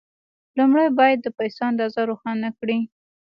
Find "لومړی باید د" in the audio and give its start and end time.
0.57-1.27